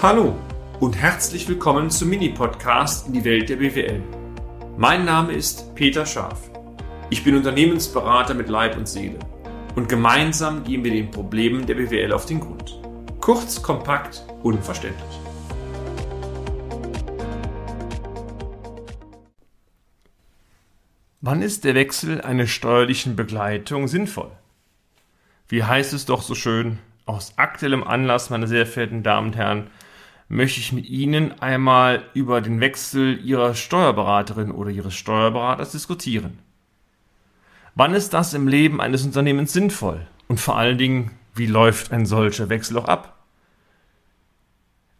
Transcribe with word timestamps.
Hallo 0.00 0.36
und 0.78 0.96
herzlich 0.96 1.48
willkommen 1.48 1.90
zum 1.90 2.10
Mini-Podcast 2.10 3.08
in 3.08 3.14
die 3.14 3.24
Welt 3.24 3.48
der 3.48 3.56
BWL. 3.56 4.00
Mein 4.76 5.04
Name 5.04 5.32
ist 5.32 5.74
Peter 5.74 6.06
Scharf. 6.06 6.52
Ich 7.10 7.24
bin 7.24 7.34
Unternehmensberater 7.34 8.32
mit 8.34 8.48
Leib 8.48 8.76
und 8.76 8.86
Seele 8.86 9.18
und 9.74 9.88
gemeinsam 9.88 10.62
gehen 10.62 10.84
wir 10.84 10.92
den 10.92 11.10
Problemen 11.10 11.66
der 11.66 11.74
BWL 11.74 12.12
auf 12.12 12.26
den 12.26 12.38
Grund. 12.38 12.80
Kurz, 13.20 13.60
kompakt, 13.60 14.24
unverständlich. 14.44 15.20
Wann 21.20 21.42
ist 21.42 21.64
der 21.64 21.74
Wechsel 21.74 22.20
einer 22.20 22.46
steuerlichen 22.46 23.16
Begleitung 23.16 23.88
sinnvoll? 23.88 24.30
Wie 25.48 25.64
heißt 25.64 25.92
es 25.92 26.06
doch 26.06 26.22
so 26.22 26.36
schön, 26.36 26.78
aus 27.04 27.32
aktuellem 27.36 27.82
Anlass, 27.82 28.30
meine 28.30 28.46
sehr 28.46 28.64
verehrten 28.64 29.02
Damen 29.02 29.28
und 29.28 29.36
Herren, 29.36 29.70
möchte 30.28 30.60
ich 30.60 30.72
mit 30.72 30.88
Ihnen 30.88 31.40
einmal 31.40 32.04
über 32.14 32.40
den 32.40 32.60
Wechsel 32.60 33.18
Ihrer 33.24 33.54
Steuerberaterin 33.54 34.50
oder 34.50 34.70
Ihres 34.70 34.94
Steuerberaters 34.94 35.72
diskutieren. 35.72 36.38
Wann 37.74 37.94
ist 37.94 38.12
das 38.12 38.34
im 38.34 38.46
Leben 38.46 38.80
eines 38.80 39.04
Unternehmens 39.04 39.52
sinnvoll? 39.52 40.06
Und 40.26 40.40
vor 40.40 40.58
allen 40.58 40.78
Dingen, 40.78 41.12
wie 41.34 41.46
läuft 41.46 41.92
ein 41.92 42.04
solcher 42.04 42.48
Wechsel 42.48 42.76
auch 42.78 42.86
ab? 42.86 43.24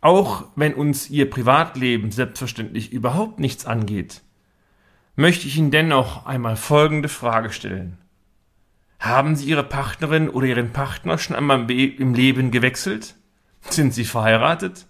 Auch 0.01 0.45
wenn 0.55 0.75
uns 0.75 1.11
Ihr 1.11 1.29
Privatleben 1.29 2.13
selbstverständlich 2.13 2.93
überhaupt 2.93 3.41
nichts 3.41 3.67
angeht, 3.67 4.23
möchte 5.17 5.49
ich 5.49 5.59
Ihnen 5.59 5.73
dennoch 5.73 6.25
einmal 6.25 6.57
folgende 6.57 7.09
Frage 7.09 7.51
stellen. 7.51 7.99
Haben 9.01 9.37
Sie 9.37 9.47
Ihre 9.47 9.65
Partnerin 9.65 10.31
oder 10.31 10.47
Ihren 10.47 10.73
Partner 10.73 11.19
schon 11.19 11.37
einmal 11.37 11.69
im 11.71 12.15
Leben 12.15 12.51
gewechselt? 12.51 13.17
Sind 13.69 13.93
Sie 13.93 14.05
verheiratet? 14.05 14.87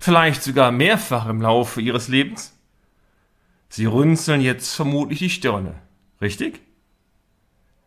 Vielleicht 0.00 0.42
sogar 0.42 0.72
mehrfach 0.72 1.28
im 1.28 1.40
Laufe 1.40 1.80
ihres 1.80 2.08
Lebens? 2.08 2.58
Sie 3.68 3.84
runzeln 3.84 4.40
jetzt 4.40 4.74
vermutlich 4.74 5.20
die 5.20 5.30
Stirne, 5.30 5.74
richtig? 6.20 6.60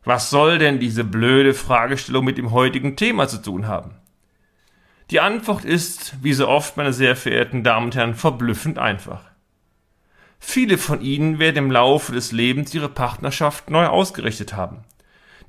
Was 0.05 0.29
soll 0.29 0.57
denn 0.57 0.79
diese 0.79 1.03
blöde 1.03 1.53
Fragestellung 1.53 2.23
mit 2.23 2.37
dem 2.37 2.51
heutigen 2.51 2.95
Thema 2.95 3.27
zu 3.27 3.41
tun 3.41 3.67
haben? 3.67 3.95
Die 5.11 5.19
Antwort 5.19 5.65
ist, 5.65 6.15
wie 6.21 6.33
so 6.33 6.47
oft, 6.47 6.77
meine 6.77 6.93
sehr 6.93 7.15
verehrten 7.15 7.63
Damen 7.63 7.87
und 7.87 7.95
Herren, 7.95 8.15
verblüffend 8.15 8.79
einfach. 8.79 9.21
Viele 10.39 10.77
von 10.77 11.01
Ihnen 11.01 11.39
werden 11.39 11.57
im 11.65 11.71
Laufe 11.71 12.11
des 12.11 12.31
Lebens 12.31 12.73
ihre 12.73 12.89
Partnerschaft 12.89 13.69
neu 13.69 13.87
ausgerichtet 13.87 14.55
haben. 14.55 14.83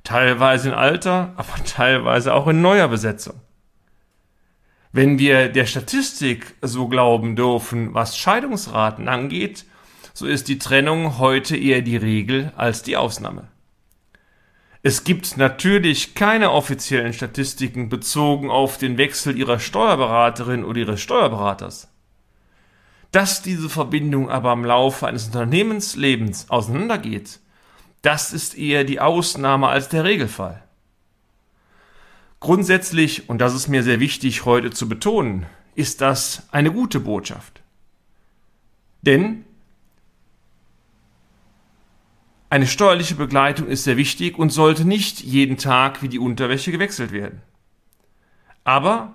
Teilweise 0.03 0.69
in 0.69 0.75
alter, 0.75 1.33
aber 1.35 1.63
teilweise 1.65 2.33
auch 2.33 2.47
in 2.47 2.61
neuer 2.61 2.87
Besetzung. 2.87 3.41
Wenn 4.95 5.19
wir 5.19 5.49
der 5.49 5.65
Statistik 5.65 6.55
so 6.61 6.87
glauben 6.87 7.35
dürfen, 7.35 7.93
was 7.93 8.17
Scheidungsraten 8.17 9.09
angeht, 9.09 9.65
so 10.13 10.25
ist 10.25 10.47
die 10.47 10.57
Trennung 10.57 11.17
heute 11.17 11.57
eher 11.57 11.81
die 11.81 11.97
Regel 11.97 12.53
als 12.55 12.81
die 12.81 12.95
Ausnahme. 12.95 13.49
Es 14.83 15.03
gibt 15.03 15.35
natürlich 15.35 16.15
keine 16.15 16.51
offiziellen 16.51 17.11
Statistiken 17.11 17.89
bezogen 17.89 18.49
auf 18.49 18.77
den 18.77 18.97
Wechsel 18.97 19.37
ihrer 19.37 19.59
Steuerberaterin 19.59 20.63
oder 20.63 20.79
ihres 20.79 21.01
Steuerberaters. 21.01 21.89
Dass 23.11 23.41
diese 23.41 23.67
Verbindung 23.67 24.29
aber 24.29 24.53
im 24.53 24.63
Laufe 24.63 25.07
eines 25.07 25.25
Unternehmenslebens 25.25 26.49
auseinandergeht, 26.49 27.41
das 28.01 28.31
ist 28.31 28.57
eher 28.57 28.85
die 28.85 29.01
Ausnahme 29.01 29.67
als 29.67 29.89
der 29.89 30.05
Regelfall. 30.05 30.64
Grundsätzlich, 32.39 33.29
und 33.29 33.39
das 33.39 33.55
ist 33.55 33.67
mir 33.67 33.83
sehr 33.83 33.99
wichtig 33.99 34.45
heute 34.45 34.71
zu 34.71 34.87
betonen, 34.87 35.45
ist 35.73 36.01
das 36.01 36.47
eine 36.51 36.71
gute 36.71 36.99
Botschaft. 36.99 37.61
Denn 39.01 39.45
eine 42.49 42.67
steuerliche 42.67 43.15
Begleitung 43.15 43.67
ist 43.67 43.83
sehr 43.83 43.97
wichtig 43.97 44.37
und 44.37 44.49
sollte 44.49 44.85
nicht 44.85 45.21
jeden 45.21 45.57
Tag 45.57 46.01
wie 46.01 46.07
die 46.07 46.19
Unterwäsche 46.19 46.71
gewechselt 46.71 47.11
werden. 47.11 47.41
Aber 48.63 49.13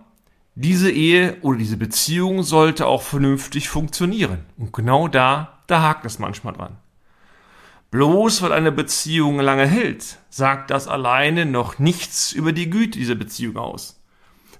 diese 0.55 0.91
Ehe 0.91 1.39
oder 1.41 1.59
diese 1.59 1.77
Beziehung 1.77 2.43
sollte 2.43 2.87
auch 2.87 3.03
vernünftig 3.03 3.69
funktionieren. 3.69 4.45
Und 4.59 4.73
genau 4.73 5.09
da, 5.09 5.61
da 5.67 5.83
hakt 5.83 6.05
es 6.05 6.19
manchmal 6.19 6.53
dran. 6.53 6.77
Bloß 7.91 8.43
weil 8.43 8.53
eine 8.53 8.71
Beziehung 8.71 9.41
lange 9.41 9.67
hält, 9.67 10.19
sagt 10.29 10.71
das 10.71 10.87
alleine 10.87 11.45
noch 11.45 11.81
nichts 11.81 12.31
über 12.31 12.53
die 12.53 12.71
Güte 12.71 12.99
dieser 12.99 13.17
Beziehung 13.17 13.57
aus. 13.57 14.01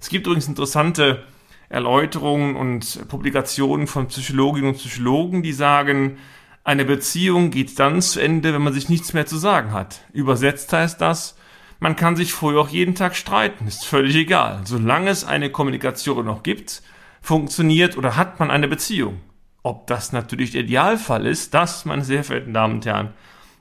Es 0.01 0.09
gibt 0.09 0.27
übrigens 0.27 0.49
interessante 0.49 1.23
Erläuterungen 1.69 2.57
und 2.57 3.07
Publikationen 3.07 3.87
von 3.87 4.07
Psychologinnen 4.07 4.71
und 4.71 4.77
Psychologen, 4.77 5.43
die 5.43 5.53
sagen, 5.53 6.17
eine 6.65 6.83
Beziehung 6.83 7.51
geht 7.51 7.79
dann 7.79 8.01
zu 8.01 8.19
Ende, 8.19 8.53
wenn 8.53 8.61
man 8.61 8.73
sich 8.73 8.89
nichts 8.89 9.13
mehr 9.13 9.25
zu 9.25 9.37
sagen 9.37 9.71
hat. 9.71 10.01
Übersetzt 10.11 10.73
heißt 10.73 10.99
das, 10.99 11.37
man 11.79 11.95
kann 11.95 12.17
sich 12.17 12.33
vorher 12.33 12.59
auch 12.59 12.69
jeden 12.69 12.95
Tag 12.95 13.15
streiten, 13.15 13.65
ist 13.65 13.85
völlig 13.85 14.15
egal. 14.15 14.61
Solange 14.65 15.09
es 15.09 15.23
eine 15.23 15.49
Kommunikation 15.49 16.25
noch 16.25 16.43
gibt, 16.43 16.83
funktioniert 17.21 17.97
oder 17.97 18.17
hat 18.17 18.39
man 18.41 18.51
eine 18.51 18.67
Beziehung. 18.67 19.21
Ob 19.63 19.87
das 19.87 20.11
natürlich 20.11 20.51
der 20.51 20.61
Idealfall 20.61 21.25
ist, 21.25 21.53
das, 21.53 21.85
meine 21.85 22.03
sehr 22.03 22.23
verehrten 22.23 22.53
Damen 22.53 22.75
und 22.75 22.85
Herren, 22.85 23.13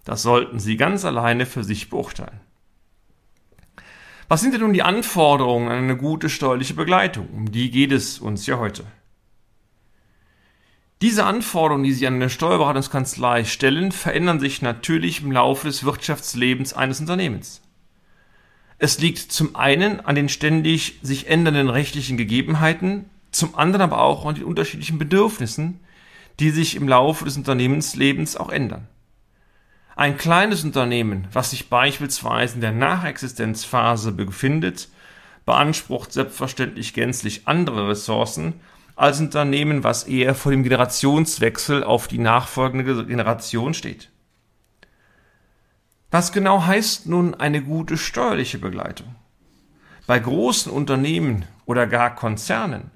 das 0.05 0.23
sollten 0.23 0.59
Sie 0.59 0.77
ganz 0.77 1.05
alleine 1.05 1.47
für 1.47 1.63
sich 1.63 1.91
beurteilen. 1.91 2.41
Was 4.29 4.41
sind 4.41 4.55
denn 4.55 4.61
nun 4.61 4.73
die 4.73 4.83
Anforderungen 4.83 5.69
an 5.69 5.79
eine 5.79 5.97
gute 5.97 6.31
steuerliche 6.31 6.75
Begleitung? 6.75 7.29
Um 7.35 7.51
die 7.51 7.71
geht 7.71 7.93
es 7.93 8.19
uns 8.19 8.47
ja 8.47 8.59
heute. 8.59 8.85
Diese 11.03 11.25
Anforderungen, 11.25 11.85
die 11.85 11.93
Sie 11.93 12.07
an 12.07 12.15
eine 12.15 12.31
Steuerberatungskanzlei 12.31 13.45
stellen, 13.45 13.91
verändern 13.91 14.39
sich 14.39 14.63
natürlich 14.63 15.23
im 15.23 15.33
Laufe 15.33 15.67
des 15.67 15.83
Wirtschaftslebens 15.83 16.75
eines 16.75 17.01
Unternehmens. 17.01 17.63
Es 18.79 18.99
liegt 18.99 19.19
zum 19.19 19.57
einen 19.57 20.01
an 20.01 20.15
den 20.15 20.29
ständig 20.29 20.99
sich 21.03 21.29
ändernden 21.29 21.69
rechtlichen 21.69 22.17
Gegebenheiten, 22.17 23.11
zum 23.33 23.55
anderen 23.55 23.83
aber 23.83 24.03
auch 24.03 24.27
an 24.27 24.35
den 24.35 24.45
unterschiedlichen 24.45 24.99
Bedürfnissen, 24.99 25.81
die 26.41 26.51
sich 26.51 26.75
im 26.75 26.89
Laufe 26.89 27.27
des 27.27 27.37
Unternehmenslebens 27.37 28.37
auch 28.37 28.49
ändern. 28.49 28.89
Ein 29.95 30.17
kleines 30.17 30.65
Unternehmen, 30.65 31.29
was 31.33 31.51
sich 31.51 31.69
beispielsweise 31.69 32.55
in 32.55 32.61
der 32.63 32.73
Nachexistenzphase 32.73 34.13
befindet, 34.13 34.89
beansprucht 35.45 36.13
selbstverständlich 36.13 36.95
gänzlich 36.95 37.47
andere 37.47 37.89
Ressourcen 37.89 38.55
als 38.97 39.19
ein 39.19 39.27
Unternehmen, 39.27 39.85
was 39.85 40.05
eher 40.05 40.35
vor 40.35 40.53
dem 40.53 40.63
Generationswechsel 40.63 41.85
auf 41.85 42.09
die 42.09 42.19
nachfolgende 42.19 43.05
Generation 43.05 43.75
steht. 43.75 44.11
Was 46.11 46.33
genau 46.33 46.65
heißt 46.65 47.07
nun 47.07 47.35
eine 47.35 47.63
gute 47.63 47.97
steuerliche 47.99 48.59
Begleitung? 48.59 49.15
Bei 50.07 50.19
großen 50.19 50.73
Unternehmen 50.73 51.45
oder 51.67 51.87
gar 51.87 52.15
Konzernen 52.15 52.91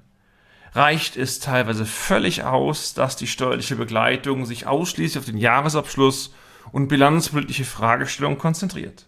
reicht 0.75 1.15
es 1.15 1.39
teilweise 1.39 1.85
völlig 1.85 2.43
aus, 2.43 2.93
dass 2.93 3.15
die 3.15 3.27
steuerliche 3.27 3.77
Begleitung 3.77 4.45
sich 4.45 4.67
ausschließlich 4.67 5.17
auf 5.17 5.25
den 5.25 5.37
Jahresabschluss 5.37 6.33
und 6.71 6.89
bilanzpolitische 6.89 7.63
Fragestellungen 7.63 8.37
konzentriert. 8.37 9.05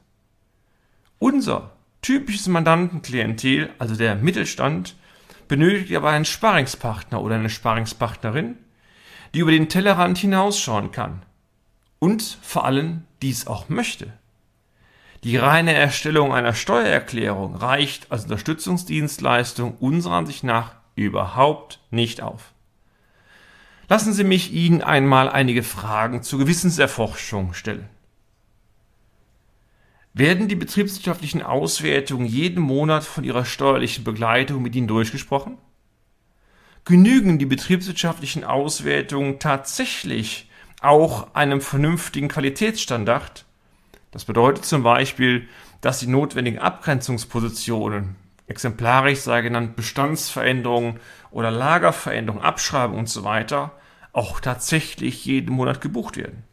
Unser 1.19 1.71
typisches 2.01 2.47
Mandantenklientel, 2.47 3.69
also 3.79 3.95
der 3.95 4.15
Mittelstand, 4.15 4.95
benötigt 5.49 5.93
aber 5.95 6.09
einen 6.09 6.25
Sparingspartner 6.25 7.21
oder 7.21 7.35
eine 7.35 7.49
Sparingspartnerin, 7.49 8.55
die 9.33 9.39
über 9.39 9.51
den 9.51 9.67
Tellerrand 9.67 10.17
hinausschauen 10.17 10.91
kann 10.91 11.23
und 11.99 12.37
vor 12.41 12.65
allem 12.65 13.03
dies 13.21 13.47
auch 13.47 13.67
möchte. 13.67 14.13
Die 15.23 15.35
reine 15.35 15.73
Erstellung 15.73 16.33
einer 16.33 16.53
Steuererklärung 16.53 17.55
reicht 17.55 18.11
als 18.11 18.23
Unterstützungsdienstleistung 18.23 19.75
unserer 19.77 20.13
Ansicht 20.13 20.43
nach 20.43 20.76
überhaupt 20.97 21.79
nicht 21.91 22.21
auf. 22.21 22.53
Lassen 23.89 24.11
Sie 24.11 24.25
mich 24.25 24.51
Ihnen 24.51 24.81
einmal 24.81 25.29
einige 25.29 25.63
Fragen 25.63 26.21
zur 26.21 26.39
Gewissenserforschung 26.39 27.53
stellen. 27.53 27.87
Werden 30.13 30.47
die 30.47 30.55
betriebswirtschaftlichen 30.55 31.41
Auswertungen 31.41 32.25
jeden 32.25 32.61
Monat 32.61 33.03
von 33.03 33.23
Ihrer 33.23 33.45
steuerlichen 33.45 34.03
Begleitung 34.03 34.61
mit 34.61 34.75
Ihnen 34.75 34.87
durchgesprochen? 34.87 35.57
Genügen 36.83 37.37
die 37.37 37.45
betriebswirtschaftlichen 37.45 38.43
Auswertungen 38.43 39.39
tatsächlich 39.39 40.49
auch 40.81 41.33
einem 41.35 41.61
vernünftigen 41.61 42.27
Qualitätsstandard? 42.27 43.45
Das 44.11 44.25
bedeutet 44.25 44.65
zum 44.65 44.83
Beispiel, 44.83 45.47
dass 45.81 45.99
die 45.99 46.07
notwendigen 46.07 46.59
Abgrenzungspositionen 46.59 48.15
exemplarisch 48.47 49.19
sei 49.19 49.41
genannt 49.41 49.75
Bestandsveränderungen 49.75 50.99
oder 51.31 51.51
Lagerveränderungen, 51.51 52.43
Abschreibungen 52.43 52.99
und 52.99 53.09
so 53.09 53.23
weiter, 53.23 53.73
auch 54.13 54.39
tatsächlich 54.39 55.25
jeden 55.25 55.53
Monat 55.53 55.81
gebucht 55.81 56.17
werden. 56.17 56.43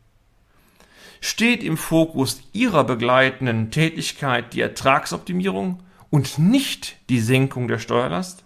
Steht 1.21 1.63
im 1.63 1.79
Fokus 1.79 2.43
Ihrer 2.53 2.85
begleitenden 2.85 3.71
Tätigkeit 3.71 4.53
die 4.53 4.61
Ertragsoptimierung 4.61 5.83
und 6.11 6.39
nicht 6.39 6.97
die 7.09 7.21
Senkung 7.21 7.67
der 7.69 7.79
Steuerlast? 7.79 8.45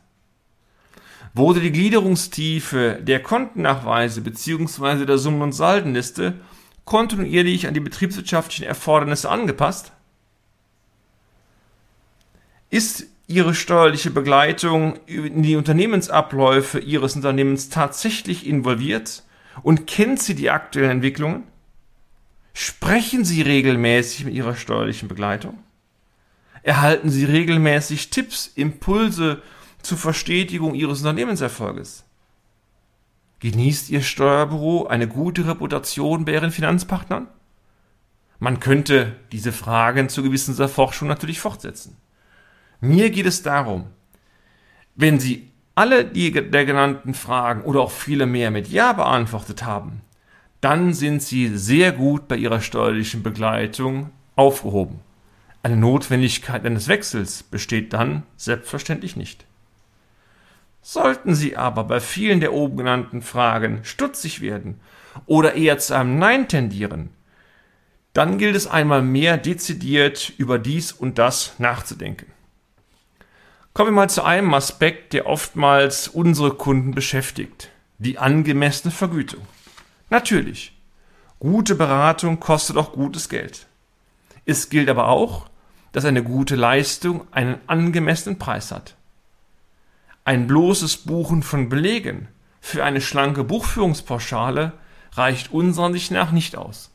Wurde 1.35 1.61
die 1.61 1.73
Gliederungstiefe 1.73 3.01
der 3.03 3.23
Kontennachweise 3.23 4.21
bzw. 4.21 5.07
der 5.07 5.19
Summen- 5.19 5.43
und 5.43 5.53
Saldenliste 5.53 6.35
kontinuierlich 6.85 7.67
an 7.67 7.75
die 7.75 7.81
betriebswirtschaftlichen 7.81 8.67
Erfordernisse 8.67 9.29
angepasst? 9.29 9.93
Ist 12.71 13.07
Ihre 13.31 13.55
steuerliche 13.55 14.11
Begleitung 14.11 14.97
in 15.05 15.43
die 15.43 15.57
Unternehmensabläufe 15.57 16.79
Ihres 16.79 17.15
Unternehmens 17.15 17.69
tatsächlich 17.69 18.47
involviert 18.47 19.23
und 19.63 19.87
kennt 19.87 20.23
sie 20.23 20.35
die 20.35 20.49
aktuellen 20.49 20.93
Entwicklungen? 20.93 21.45
Sprechen 22.55 23.27
Sie 23.27 23.43
regelmäßig 23.43 24.25
mit 24.25 24.33
Ihrer 24.33 24.57
steuerlichen 24.57 25.09
Begleitung? 25.09 25.59
Erhalten 26.63 27.11
Sie 27.11 27.27
regelmäßig 27.27 28.09
Tipps, 28.09 28.51
Impulse 28.55 29.43
zur 29.83 29.99
Verstetigung 29.99 30.75
Ihres 30.75 31.01
Unternehmenserfolges? 31.01 32.05
Genießt 33.41 33.91
Ihr 33.91 34.01
Steuerbüro 34.01 34.87
eine 34.87 35.07
gute 35.07 35.47
Reputation 35.47 36.25
bei 36.25 36.33
Ihren 36.33 36.51
Finanzpartnern? 36.51 37.29
Man 38.39 38.59
könnte 38.59 39.17
diese 39.33 39.53
Fragen 39.53 40.09
zu 40.09 40.23
gewissen 40.23 40.59
Erforschung 40.59 41.09
natürlich 41.09 41.41
fortsetzen. 41.41 41.99
Mir 42.81 43.11
geht 43.11 43.27
es 43.27 43.43
darum, 43.43 43.87
wenn 44.95 45.19
Sie 45.19 45.51
alle 45.75 46.05
die 46.05 46.33
der 46.33 46.65
genannten 46.65 47.15
Fragen 47.15 47.63
oder 47.63 47.81
auch 47.81 47.91
viele 47.91 48.27
mehr 48.27 48.51
mit 48.51 48.69
Ja 48.69 48.93
beantwortet 48.93 49.65
haben, 49.65 50.03
dann 50.61 50.95
sind 50.95 51.23
Sie 51.23 51.57
sehr 51.57 51.93
gut 51.93 52.29
bei 52.29 52.37
Ihrer 52.37 52.61
steuerlichen 52.61 53.23
Begleitung 53.23 54.11
aufgehoben. 54.37 55.01
Eine 55.63 55.77
Notwendigkeit 55.77 56.65
eines 56.65 56.89
Wechsels 56.89 57.43
besteht 57.43 57.93
dann 57.93 58.23
selbstverständlich 58.37 59.17
nicht. 59.17 59.45
Sollten 60.83 61.35
Sie 61.35 61.57
aber 61.57 61.85
bei 61.85 62.01
vielen 62.01 62.41
der 62.41 62.53
oben 62.53 62.77
genannten 62.77 63.23
Fragen 63.23 63.81
stutzig 63.83 64.41
werden 64.41 64.81
oder 65.27 65.55
eher 65.55 65.79
zu 65.79 65.95
einem 65.95 66.19
Nein 66.19 66.49
tendieren, 66.49 67.11
dann 68.13 68.39
gilt 68.39 68.57
es 68.57 68.67
einmal 68.67 69.03
mehr 69.03 69.37
dezidiert 69.37 70.33
über 70.39 70.59
dies 70.59 70.93
und 70.93 71.19
das 71.19 71.59
nachzudenken. 71.59 72.27
Kommen 73.79 73.91
wir 73.91 74.01
mal 74.01 74.11
zu 74.11 74.25
einem 74.25 74.53
Aspekt, 74.55 75.13
der 75.13 75.29
oftmals 75.29 76.09
unsere 76.09 76.53
Kunden 76.53 76.97
beschäftigt. 76.97 77.71
Die 77.99 78.19
angemessene 78.19 78.91
Vergütung. 78.91 79.47
Natürlich, 80.11 80.77
gute 81.39 81.77
Beratung 81.77 82.41
kostet 82.41 82.77
auch 82.77 82.91
gutes 82.91 83.29
Geld. 83.29 83.69
Es 84.45 84.69
gilt 84.69 84.89
aber 84.89 85.07
auch, 85.07 85.49
dass 85.93 86.05
eine 86.05 86.25
gute 86.25 86.57
Leistung 86.57 87.29
einen 87.31 87.61
angemessenen 87.69 88.37
Preis 88.37 88.73
hat. 88.73 88.97
Ein 90.25 90.49
bloßes 90.49 90.97
Buchen 90.97 91.45
von 91.45 91.69
Belegen 91.69 92.27
für 92.61 92.83
eine 92.83 93.01
schlanke 93.01 93.45
Buchführungspauschale 93.45 94.73
reicht 95.13 95.53
unserer 95.53 95.87
Ansicht 95.87 96.11
nach 96.11 96.33
nicht 96.33 96.57
aus. 96.57 96.91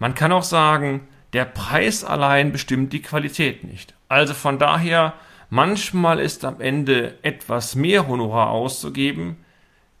Man 0.00 0.16
kann 0.16 0.32
auch 0.32 0.42
sagen, 0.42 1.06
der 1.32 1.44
Preis 1.44 2.02
allein 2.02 2.50
bestimmt 2.50 2.92
die 2.92 3.02
Qualität 3.02 3.62
nicht. 3.62 3.94
Also 4.08 4.34
von 4.34 4.58
daher 4.58 5.14
Manchmal 5.50 6.20
ist 6.20 6.44
am 6.44 6.60
Ende 6.60 7.18
etwas 7.22 7.74
mehr 7.74 8.06
Honorar 8.06 8.50
auszugeben 8.50 9.36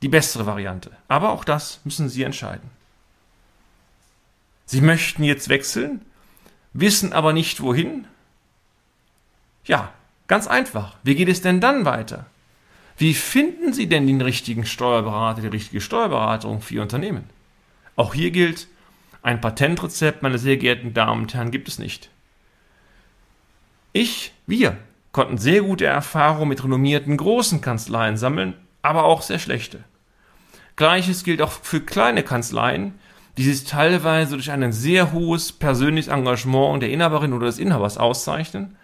die 0.02 0.08
bessere 0.08 0.46
Variante. 0.46 0.90
Aber 1.08 1.30
auch 1.30 1.44
das 1.44 1.80
müssen 1.84 2.08
Sie 2.08 2.22
entscheiden. 2.22 2.70
Sie 4.66 4.80
möchten 4.80 5.24
jetzt 5.24 5.48
wechseln, 5.48 6.02
wissen 6.72 7.12
aber 7.12 7.32
nicht 7.32 7.62
wohin? 7.62 8.06
Ja, 9.64 9.92
ganz 10.26 10.46
einfach. 10.46 10.96
Wie 11.02 11.14
geht 11.14 11.28
es 11.28 11.40
denn 11.40 11.60
dann 11.60 11.84
weiter? 11.84 12.26
Wie 12.98 13.14
finden 13.14 13.72
Sie 13.72 13.88
denn 13.88 14.06
den 14.06 14.20
richtigen 14.20 14.66
Steuerberater, 14.66 15.40
die 15.40 15.48
richtige 15.48 15.80
Steuerberatung 15.80 16.60
für 16.60 16.74
Ihr 16.74 16.82
Unternehmen? 16.82 17.30
Auch 17.96 18.12
hier 18.12 18.30
gilt, 18.30 18.68
ein 19.22 19.40
Patentrezept, 19.40 20.22
meine 20.22 20.38
sehr 20.38 20.56
geehrten 20.56 20.94
Damen 20.94 21.22
und 21.22 21.34
Herren, 21.34 21.50
gibt 21.50 21.68
es 21.68 21.78
nicht. 21.78 22.10
Ich, 23.92 24.32
wir 24.46 24.76
konnten 25.12 25.38
sehr 25.38 25.62
gute 25.62 25.86
Erfahrungen 25.86 26.48
mit 26.48 26.62
renommierten 26.62 27.16
großen 27.16 27.60
Kanzleien 27.60 28.16
sammeln, 28.16 28.54
aber 28.82 29.04
auch 29.04 29.22
sehr 29.22 29.38
schlechte. 29.38 29.84
Gleiches 30.76 31.24
gilt 31.24 31.42
auch 31.42 31.50
für 31.50 31.80
kleine 31.80 32.22
Kanzleien, 32.22 32.94
die 33.36 33.44
sich 33.44 33.68
teilweise 33.68 34.34
durch 34.34 34.50
ein 34.50 34.72
sehr 34.72 35.12
hohes 35.12 35.52
persönliches 35.52 36.12
Engagement 36.12 36.82
der 36.82 36.90
Inhaberin 36.90 37.32
oder 37.32 37.46
des 37.46 37.58
Inhabers 37.58 37.96
auszeichnen, 37.96 38.76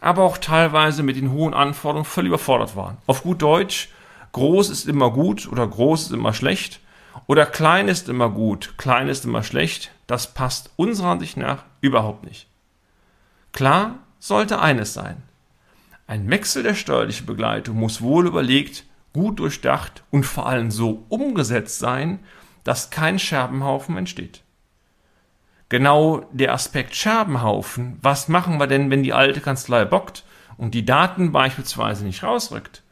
aber 0.00 0.22
auch 0.22 0.38
teilweise 0.38 1.02
mit 1.02 1.16
den 1.16 1.30
hohen 1.30 1.54
Anforderungen 1.54 2.04
völlig 2.04 2.28
überfordert 2.28 2.76
waren. 2.76 2.98
Auf 3.06 3.22
gut 3.22 3.42
Deutsch, 3.42 3.90
groß 4.32 4.70
ist 4.70 4.86
immer 4.86 5.10
gut 5.10 5.48
oder 5.50 5.66
groß 5.66 6.04
ist 6.04 6.12
immer 6.12 6.32
schlecht 6.32 6.80
oder 7.26 7.46
klein 7.46 7.88
ist 7.88 8.08
immer 8.08 8.30
gut, 8.30 8.74
klein 8.78 9.08
ist 9.08 9.24
immer 9.24 9.42
schlecht, 9.42 9.90
das 10.06 10.32
passt 10.34 10.70
unserer 10.76 11.08
Ansicht 11.08 11.36
nach 11.36 11.64
überhaupt 11.80 12.24
nicht. 12.24 12.48
Klar 13.52 13.98
sollte 14.18 14.60
eines 14.60 14.94
sein. 14.94 15.22
Ein 16.08 16.30
Wechsel 16.30 16.62
der 16.62 16.74
steuerlichen 16.74 17.26
Begleitung 17.26 17.76
muss 17.76 18.00
wohl 18.00 18.26
überlegt, 18.26 18.84
gut 19.12 19.40
durchdacht 19.40 20.04
und 20.10 20.24
vor 20.24 20.46
allem 20.46 20.70
so 20.70 21.04
umgesetzt 21.10 21.78
sein, 21.78 22.20
dass 22.64 22.88
kein 22.88 23.18
Scherbenhaufen 23.18 23.94
entsteht. 23.98 24.42
Genau 25.68 26.26
der 26.32 26.54
Aspekt 26.54 26.96
Scherbenhaufen, 26.96 27.98
was 28.00 28.26
machen 28.28 28.58
wir 28.58 28.66
denn, 28.66 28.90
wenn 28.90 29.02
die 29.02 29.12
alte 29.12 29.42
Kanzlei 29.42 29.84
bockt 29.84 30.24
und 30.56 30.72
die 30.72 30.86
Daten 30.86 31.30
beispielsweise 31.30 32.06
nicht 32.06 32.22
rausrückt? 32.22 32.82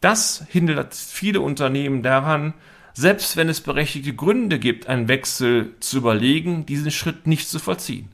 Das 0.00 0.46
hindert 0.48 0.94
viele 0.94 1.40
Unternehmen 1.40 2.04
daran, 2.04 2.54
selbst 2.94 3.36
wenn 3.36 3.48
es 3.48 3.60
berechtigte 3.60 4.14
Gründe 4.14 4.60
gibt, 4.60 4.86
einen 4.86 5.08
Wechsel 5.08 5.74
zu 5.80 5.96
überlegen, 5.96 6.64
diesen 6.64 6.92
Schritt 6.92 7.26
nicht 7.26 7.48
zu 7.48 7.58
vollziehen. 7.58 8.12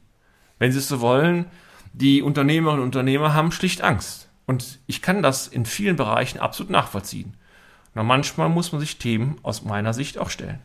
Wenn 0.59 0.73
Sie 0.73 0.79
es 0.79 0.89
so 0.89 1.03
wollen, 1.03 1.45
die 1.93 2.23
Unternehmerinnen 2.23 2.81
und 2.81 2.87
Unternehmer 2.87 3.35
haben 3.35 3.53
schlicht 3.53 3.83
Angst. 3.83 4.28
Und 4.49 4.81
ich 4.87 5.03
kann 5.03 5.23
das 5.23 5.47
in 5.47 5.67
vielen 5.67 5.97
Bereichen 5.97 6.39
absolut 6.39 6.71
nachvollziehen. 6.71 7.35
Nur 7.95 8.05
manchmal 8.05 8.49
muss 8.49 8.73
man 8.73 8.81
sich 8.81 8.97
Themen 8.97 9.37
aus 9.43 9.63
meiner 9.63 9.93
Sicht 9.93 10.17
auch 10.17 10.31
stellen. 10.31 10.61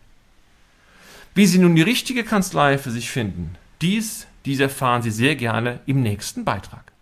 Wie 1.36 1.46
Sie 1.46 1.60
nun 1.60 1.76
die 1.76 1.82
richtige 1.82 2.24
Kanzlei 2.24 2.78
für 2.78 2.92
sich 2.92 3.12
finden, 3.12 3.58
dies, 3.82 4.26
dies 4.46 4.62
erfahren 4.62 5.02
Sie 5.02 5.12
sehr 5.12 5.36
gerne 5.36 5.82
im 5.86 6.02
nächsten 6.02 6.46
Beitrag. 6.46 6.94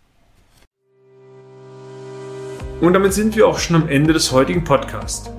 Und 2.80 2.94
damit 2.94 3.12
sind 3.12 3.36
wir 3.36 3.46
auch 3.46 3.60
schon 3.60 3.76
am 3.76 3.88
Ende 3.88 4.12
des 4.12 4.32
heutigen 4.32 4.64
Podcasts. 4.64 5.30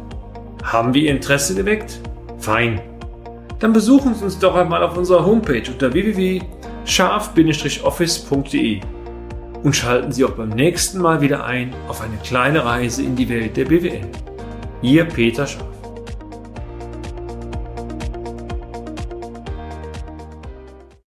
Haben 0.64 0.94
wir 0.94 1.02
Ihr 1.02 1.12
Interesse 1.12 1.56
geweckt? 1.56 2.00
Fein. 2.40 2.80
Dann 3.60 3.74
besuchen 3.74 4.16
Sie 4.16 4.24
uns 4.24 4.40
doch 4.40 4.56
einmal 4.56 4.82
auf 4.82 4.96
unserer 4.96 5.26
Homepage 5.26 5.70
unter 5.70 5.92
www.scharf-office.de 5.92 8.82
und 9.64 9.76
schalten 9.76 10.12
Sie 10.12 10.26
auch 10.26 10.32
beim 10.32 10.50
nächsten 10.50 11.00
Mal 11.00 11.22
wieder 11.22 11.46
ein 11.46 11.74
auf 11.88 12.02
eine 12.02 12.18
kleine 12.18 12.66
Reise 12.66 13.02
in 13.02 13.16
die 13.16 13.30
Welt 13.30 13.58
der 13.58 13.66
BWL. 13.66 14.06
Ihr 14.82 15.06
Peter 15.06 15.48
Schaaf. 15.48 15.73